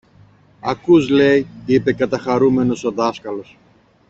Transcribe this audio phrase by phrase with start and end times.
[0.59, 1.47] Ακούς λέει!
[1.65, 3.57] είπε καταχαρούμενος ο δάσκαλος.